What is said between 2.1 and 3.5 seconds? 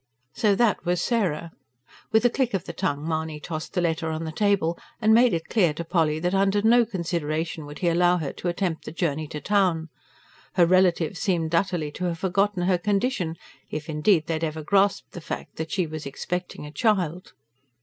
With a click of the tongue Mahony